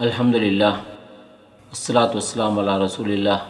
අල්හම්දුලිල්ලා 0.00 0.76
අස්සලාතු 1.72 2.18
වස්ලාම් 2.18 2.56
වලා 2.56 2.78
රසූලිල්ලා 2.78 3.40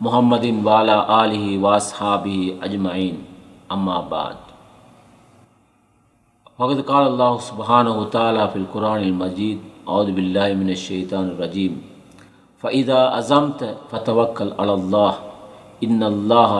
මුහම්මදින් 0.00 0.58
වාලා 0.64 0.98
ආලිහි 1.14 1.62
වාස්හාබිහි 1.62 2.58
අජමයින් 2.60 3.16
අම්මා 3.68 4.02
බාද් 4.04 4.38
وقد 6.58 6.78
قال 6.82 7.04
الله 7.06 7.32
سبحانه 7.40 7.94
وتعالى 8.00 8.42
في 8.48 8.58
القرآن 8.58 9.00
المجيد 9.02 9.58
أعوذ 9.88 10.08
بالله 10.12 10.48
من 10.54 10.70
الشيطان 10.70 11.26
الرجيم 11.28 11.72
فإذا 12.62 13.00
أزمت 13.18 13.60
فتوكل 13.90 14.48
على 14.60 14.74
الله 14.74 15.12
إن 15.82 16.00
الله 16.04 16.52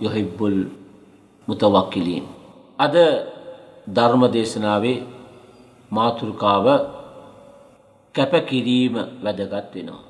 يحب 0.00 0.38
المتوكلين 0.44 2.24
අද 2.78 2.94
ධර්ම 3.96 4.22
දේශනාවේ 4.32 4.98
මාතෘකාව 5.92 6.66
කැපකිරීම 8.15 8.95
වැදගත් 9.23 9.75
වෙනවා. 9.75 10.03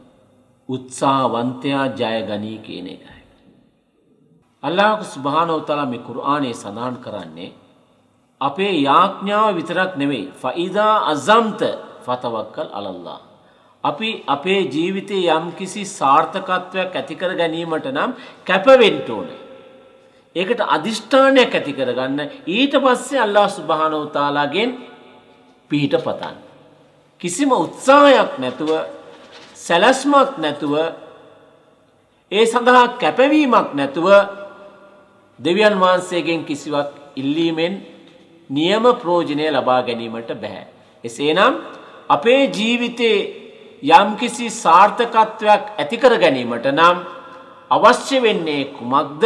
උත්සාහවන්තයා 0.70 1.86
ජයගනී 1.96 2.58
කියන 2.58 2.88
එකයි. 2.88 3.22
අල්ලාහක 4.64 5.02
ස්භානෝතලා 5.06 5.86
මේ 5.86 6.06
කුරආනේ 6.08 6.54
සඳහන් 6.54 6.98
කරන්නේ 6.98 7.52
අපේ 8.42 8.74
යාඥාව 8.80 9.56
විතරක් 9.56 9.92
නෙවෙයි 9.96 10.26
ෆයිදා 10.36 10.96
අසම්ත 11.06 11.62
ෆතවක්කල් 12.06 12.70
අලල්ලා. 12.72 13.20
අපි 13.84 14.10
අපේ 14.28 14.62
ජීවිතයේ 14.68 15.32
යම් 15.32 15.48
කිසි 15.52 15.86
සාර්ථකත්වයක් 15.92 16.96
ඇතිකර 16.96 17.32
ගැනීමට 17.36 17.88
නම් 17.88 18.12
කැපවෙන්ට 18.48 19.10
ඕන. 19.10 19.28
ඒකට 20.36 20.62
අධිෂ්ඨානයක් 20.68 21.52
ඇති 21.52 21.74
කරගන්න 21.74 22.20
ඊට 22.50 22.74
පස්සේ 22.84 23.20
අල්ලා 23.20 23.48
සුභානෝතාලාගෙන් 23.50 24.72
පිහිට 25.72 25.98
පතන්න. 26.00 26.51
කිසිම 27.22 27.52
උත්සාහයක් 27.56 28.32
නැතුව 28.40 28.72
සැලැස්මක් 29.58 30.30
නැතුව 30.38 30.74
ඒ 32.32 32.46
සඳහා 32.46 32.86
කැපවීමක් 33.02 33.68
නැතුව 33.74 34.08
දෙවියන් 35.40 35.76
වහන්සේගෙන් 35.76 36.42
කිසිවක් 36.46 36.90
ඉල්ලීමෙන් 37.16 37.74
නියම 38.50 38.84
ප්‍රෝජනය 39.02 39.46
ලබා 39.50 39.82
ගැනීමට 39.82 40.32
බැහැ. 40.36 40.66
එසේනම් 41.04 41.54
අපේ 42.10 42.42
ජීවිතේ 42.50 43.18
යම්කිසි 43.92 44.48
සාර්ථකත්වයක් 44.56 45.64
ඇතිකර 45.74 46.14
ගැනීමට 46.18 46.66
නම් 46.70 46.98
අවශ්‍ය 47.72 48.18
වෙන්නේ 48.20 48.64
කුමක්ද 48.78 49.24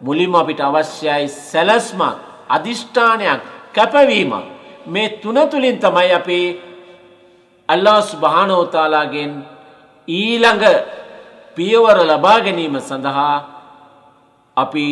මුලින්ම 0.00 0.34
අපිට 0.34 0.60
අවශ්‍යයි 0.60 1.28
සැලස්මක් 1.50 2.16
අධිෂ්ඨානයක් 2.48 3.40
කැපවීමක් 3.74 4.46
මේ 4.86 5.08
තුන 5.22 5.38
තුළින් 5.50 5.78
තමයි 5.78 6.12
අපේ 6.12 6.69
අල්ලා 7.72 8.00
ස්භානෝතාලාගෙන් 8.02 9.32
ඊළඟ 10.08 10.64
පියවර 11.56 11.98
ලබා 12.02 12.38
ගැනීම 12.40 12.76
සඳහා 12.80 13.36
අපි 14.56 14.86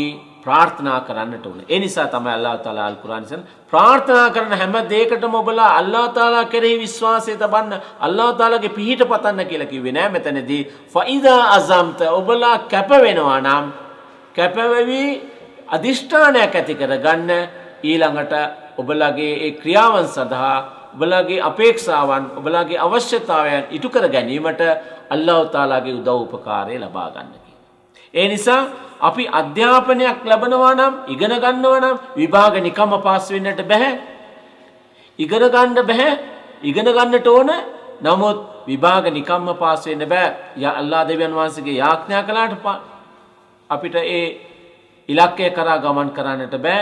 ප්‍රාර්ථනා 0.45 1.01
කරන්නට 1.01 1.47
ඕන. 1.47 1.61
එනිසා 1.69 2.07
තමයි 2.07 2.33
අල්ලා 2.33 2.57
තාලා 2.59 2.87
අල් 2.87 2.97
කුරානිසන් 2.97 3.43
ප්‍රාර්ථනා 3.71 4.31
කරන 4.31 4.53
හැම 4.53 4.77
දෙයකටම 4.89 5.35
ඔබලා 5.35 5.71
අල්ලා 5.81 6.07
තාලා 6.11 6.45
කෙරෙහි 6.45 6.79
විශ්වාසය 6.79 7.37
තබන්න 7.37 7.75
අල්ලා 8.01 8.31
තාලාගේ 8.35 8.77
පිහිට 8.79 9.03
පතන්න 9.05 9.47
කියලා 9.47 9.73
කිව්වේ 9.73 9.93
නෑ 9.93 10.09
මෙතනදී. 10.09 10.63
ෆයිදා 10.95 11.43
අසම්ත 11.57 12.01
ඔබලා 12.13 12.57
කැප 12.71 12.91
වෙනවා 12.99 13.41
නම් 13.41 13.67
කැපවෙවි 14.37 15.03
අධිෂ්ඨානයක් 15.69 16.55
ඇති 16.55 16.75
කරගන්න 16.75 17.31
ඊළඟට 17.83 18.35
ඔබලාගේ 18.79 19.33
ඒ 19.45 19.53
ක්‍රියාවන් 19.61 20.09
සඳහා 20.09 20.57
ඔබලාගේ 20.95 21.41
අපේක්ෂාවන් 21.41 22.25
ඔබලාගේ 22.39 22.79
අවශ්‍යතාවයන් 22.79 23.65
ඉටු 23.77 23.89
කර 23.89 24.05
ගැනීමට 24.09 24.63
අල්ලාහ් 25.11 25.41
තාලාගේ 25.55 25.99
උදව් 26.01 26.19
උපකාරය 26.27 26.77
ලබා 26.79 27.09
ගන්නකි. 27.15 27.53
ඒ 28.15 28.29
නිසා 28.29 28.61
අපි 29.01 29.25
අධ්‍යාපනයක් 29.31 30.19
ලබනවා 30.25 30.75
නම් 30.75 30.95
ඉගෙන 31.09 31.35
ගන්නවා 31.37 31.81
නම් 31.81 31.97
විභාග 32.17 32.55
නිකම්ම 32.61 32.93
පාස් 33.07 33.27
වෙන්නට 33.33 33.63
බෑ. 33.65 33.91
ඉගෙන 35.19 35.45
ගන්න 35.47 35.79
බෑ. 35.83 36.09
ඉගෙන 36.63 36.89
ගන්නට 36.89 37.27
ඕන. 37.29 37.51
නමුත් 38.01 38.39
විභාග 38.67 39.05
නිකම්ම 39.11 39.49
පාස් 39.57 39.87
වෙන්න 39.87 40.05
බෑ. 40.05 40.35
යා 40.57 40.75
අල්ලාහ් 40.75 41.07
දෙවියන් 41.09 41.35
වහන්සේගේ 41.35 41.81
යාඥා 41.83 42.23
කළාට 42.23 42.55
අපිට 43.71 43.95
ඒ 43.97 44.25
ඉලක්කය 45.09 45.51
කරා 45.51 45.79
ගමන් 45.79 46.11
කරන්නට 46.11 46.55
බෑ. 46.59 46.81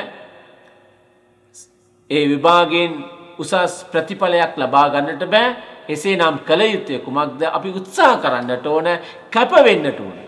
ඒ 2.11 2.25
විභාගයෙන් 2.29 2.93
උසස් 3.39 3.75
ප්‍රතිඵලයක් 3.87 4.57
ලබා 4.57 4.87
ගන්නට 4.91 5.25
බෑ. 5.27 5.55
එසේ 5.89 6.17
නම් 6.17 6.39
කළ 6.41 6.63
යුත්තේ 6.65 6.99
කුමක්ද 6.99 7.43
අපි 7.49 7.71
උත්සාහ 7.73 8.15
කරන්නට 8.19 8.67
ඕන 8.67 8.89
කැපවෙන්නට 9.31 10.01
ඕන. 10.01 10.19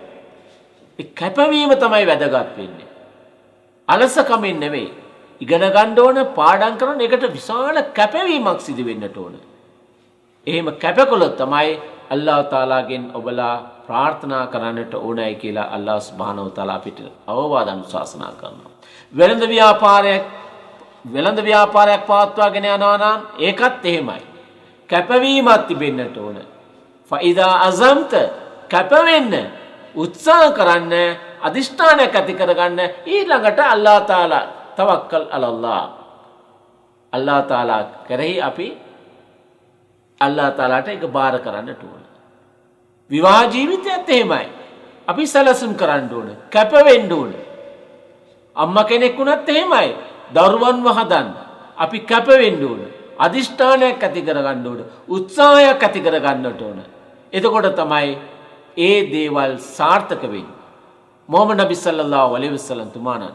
කැපවීම 1.15 1.75
තමයි 1.77 2.07
වැදගත් 2.07 2.57
වෙන්නේ. 2.57 2.89
අලසකමින් 3.89 4.61
නෙවෙයි. 4.61 4.89
ඉගෙන 5.41 5.65
ගන්න 5.69 5.99
ඕන 5.99 6.19
පාඩම් 6.35 6.75
කරන 6.77 7.01
එකට 7.01 7.25
විශාල 7.33 7.77
කැපවීමක් 7.93 8.61
සිදු 8.61 8.85
වෙන්නට 8.85 9.17
ඕන. 9.17 9.35
එහෙම 10.47 10.67
කැපකොලොත් 10.77 11.37
තමයි 11.37 11.71
අල්ලාහ් 12.11 12.41
තාලාගෙන් 12.47 13.05
ඔබලා 13.15 13.55
ප්‍රාර්ථනා 13.87 14.47
කරන්නට 14.47 14.95
ඕනයි 14.97 15.35
කියලා 15.35 15.69
අල්ලාහ් 15.71 16.01
සුබ්හානහු 16.01 16.51
තාලා 16.51 16.77
අපිට 16.77 16.99
අවවාද 17.27 17.69
අනුශාසනා 17.69 18.33
කරනවා. 18.33 18.73
වෙළඳ 19.13 19.45
ව්‍යාපාරයක් 19.47 20.25
වෙළඳ 21.13 21.41
ව්‍යාපාරයක් 21.41 22.03
පවත්වාගෙන 22.07 22.65
යනවා 22.67 22.97
නම් 22.99 23.21
ඒකත් 23.39 23.85
එහෙමයි. 23.85 24.23
කැපවීමක් 24.91 25.67
තිබෙන්නට 25.69 26.17
ඕන. 26.17 26.39
ෆයිදා 27.11 27.55
අසම්ත 27.63 28.13
කැපවෙන්න 28.69 29.33
උත්සාහ 29.95 30.53
කරන්න 30.53 30.95
අධිෂ්ඨානයක් 31.41 32.15
ඇති 32.15 32.35
කරගන්න 32.35 32.81
ඊළඟට 33.07 33.59
අල්ලා 33.67 34.01
තාලා 34.03 34.45
තවක්කල් 34.77 35.25
අලල්ලා. 35.31 35.85
අල්ලා 37.13 37.43
තාලා 37.43 37.83
කරෙහි 38.09 38.43
අපි 38.43 38.69
අල්ලා 40.21 40.51
තාලාට 40.51 40.89
එක 40.89 41.05
බාර 41.09 41.39
කරන්නට 41.39 41.83
ඕන. 41.83 42.03
විවාහ 43.11 43.45
ජීවිතයත් 43.47 44.09
එහෙමයි. 44.09 44.47
අපි 45.07 45.27
සැලසුම් 45.27 45.75
කරන්න 45.75 46.13
ඕන 46.13 46.29
කැපවෙන්ඩ 46.51 47.13
ඕන. 47.13 47.33
අම්ම 48.57 48.77
කෙනෙක් 48.85 49.17
වුණත් 49.17 49.49
එහෙමයි 49.49 49.89
දරුවන් 50.35 50.79
වහදන්න 50.87 51.29
අපි 51.77 51.99
කැපවෙන්ඩ 52.01 52.63
ඕන. 52.63 52.81
අධිෂ්ඨානයක් 53.19 54.03
ඇති 54.03 54.23
කරගන්න 54.23 54.67
ඕන 54.67 54.81
උත්සාහයක් 55.09 55.83
ඇති 55.83 56.01
කරගන්නට 56.01 56.61
ඕන. 56.61 56.79
එතකොට 57.33 57.69
තමයි 57.81 58.09
ඒ 58.79 58.99
දේවල් 59.13 59.53
සාර්ථකවෙන්. 59.77 60.49
මොහම 61.29 61.49
නබිසල්ලල්ලා 61.55 62.27
වලිවිස්සලන් 62.33 62.91
තුමානන්. 62.91 63.35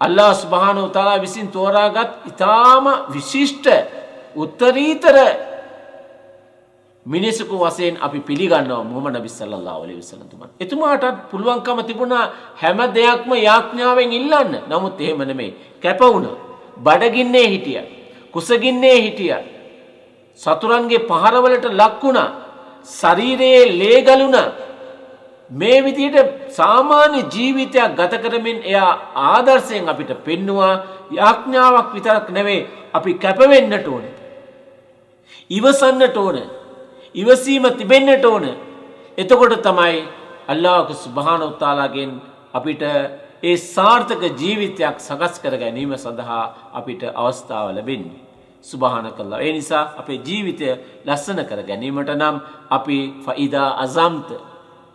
අල්ලා 0.00 0.32
ස්භානෝ 0.34 0.88
තලා 0.88 1.18
විසින් 1.20 1.48
තෝරාගත් 1.48 2.12
ඉතාම 2.26 2.86
විශිෂ්ට 3.14 3.66
උත්තරීතර 4.36 5.16
මිනිසකු 7.06 7.56
වසයෙන් 7.56 7.96
අපි 7.98 8.18
පිළිගන්නවා 8.20 8.82
මොහම 8.82 9.06
නබිස්සල්ලා 9.10 9.76
වලි 9.80 9.96
විසලතුමන්. 9.96 10.48
එතුමාටත් 10.60 11.28
පුළුවන්කම 11.30 11.78
තිබුණා 11.84 12.24
හැම 12.56 12.78
දෙයක්ම 12.90 13.30
යාඥාවෙන් 13.38 14.12
ඉල්ලන්න 14.12 14.52
නමුත් 14.68 15.00
එහෙම 15.00 15.20
නෙමේ 15.22 15.50
කැපවුණ 15.82 16.26
බඩගින්නේ 16.78 17.46
හිටිය. 17.46 17.82
කුසගින්නේ 18.32 18.96
හිටිය. 18.96 19.34
සතුරන්ගේ 20.40 21.06
පහරවලට 21.10 21.66
ලක්වුණා 21.72 22.28
ශරීරයේ 22.90 23.64
ලේගලුණ 23.74 24.38
මේ 25.50 25.78
විදියට 25.80 26.32
සාමාන්‍ය 26.50 27.20
ජීවිතයක් 27.26 27.94
ගත 27.94 28.12
කරමින් 28.18 28.58
එයා 28.62 28.92
ආදර්ශයෙන් 29.26 29.88
අපිට 29.88 30.10
පෙන්නවා 30.24 30.74
යාඥාවක් 31.12 31.88
විතරක් 31.94 32.28
නෙවේ 32.30 32.60
අපි 32.92 33.14
කැපවෙන්නට 33.16 33.86
ඕන. 33.86 34.04
ඉවසන්නට 35.50 36.16
ඕන. 36.16 36.63
ඉවසීම 37.14 37.64
තිබෙන්නට 37.72 38.24
ඕන. 38.24 38.44
එතකොට 39.18 39.54
තමයි 39.60 40.04
අල්ලාහක 40.48 40.90
සුභානොත්තාලාගෙන් 40.94 42.10
අපිට 42.52 42.82
ඒ 43.42 43.56
සාර්ථක 43.56 44.22
ජීවිතයක් 44.34 44.96
සකස් 44.98 45.34
කර 45.38 45.54
ගැනීම 45.56 45.92
සඳහා 45.94 46.44
අපිට 46.72 47.02
අවස්ථාව 47.14 47.66
ලැබෙන්නේ. 47.70 48.24
සුභාන 48.62 49.12
කල්ලා. 49.12 49.40
ඒ 49.40 49.52
නිසා 49.52 49.84
අපේ 49.96 50.18
ජීවිතය 50.20 50.66
ලස්සන 51.04 51.40
කර 51.44 51.62
ගැනීමට 51.62 52.10
නම් 52.12 52.36
අපි 52.70 52.98
ෆයිදා 53.24 53.70
අසම්ත 53.78 54.28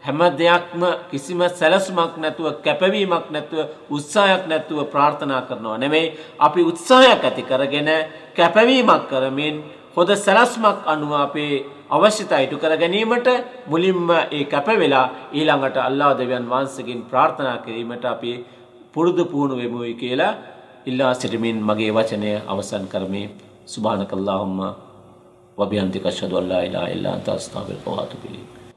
හැම 0.04 0.20
දෙයක්ම 0.34 0.82
කිසිම 1.12 1.42
සැලසුමක් 1.52 2.14
නැතුව 2.18 2.48
කැපවීමක් 2.60 3.26
නැතුව 3.30 3.60
උත්සාහයක් 3.90 4.44
නැතුව 4.48 4.80
ප්‍රාර්ථනා 4.86 5.42
කරනවා 5.42 5.78
නෙමෙයි 5.78 6.14
අපි 6.40 6.62
උත්සාහයක් 6.64 7.22
ඇති 7.22 7.44
කරගෙන 7.44 7.90
කැපවීමක් 8.34 9.04
කරමින් 9.08 9.56
හොඳ 9.96 10.12
සැලස්මක් 10.18 10.78
අනුව 10.86 11.14
අපේ 11.20 11.54
අවශ්‍යතා 11.90 12.42
ඉටු 12.46 12.58
කර 12.64 12.74
ගැනීමට 12.82 13.28
මුලින්ම 13.72 14.10
ඒ 14.32 14.44
කැප 14.52 14.68
වෙලා 14.82 15.06
ඊළඟට 15.34 15.78
අල්ලාහ් 15.80 16.12
දෙවියන් 16.20 16.46
වහන්සේගෙන් 16.52 17.02
ප්‍රාර්ථනා 17.12 17.58
කිරීමට 17.66 18.06
අපි 18.06 18.34
පුරුදු 18.94 19.24
පුහුණු 19.32 19.56
වෙමුයි 19.62 19.94
කියලා 20.02 20.34
ඉල්ලා 20.86 21.14
සිටමින් 21.14 21.58
මගේ 21.62 21.92
වචනය 21.92 22.32
අවසන් 22.48 22.86
කරමි. 22.94 23.24
සුබානකල්ලාහුම්මා 23.66 24.74
වබියන්තික 25.58 26.06
ෂදු 26.10 26.36
අල්ලා 26.38 26.62
ඉලාහා 26.62 26.94
ඉල්ලා 26.96 27.14
අන්ත. 27.14 27.28
අස්තාගිරුක 27.30 27.86
වා 27.88 28.02
අතුබු 28.06 28.26
ඉලයික්. 28.30 28.69